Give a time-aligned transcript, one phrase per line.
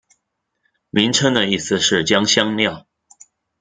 [0.89, 2.87] 名称的意思是将香料。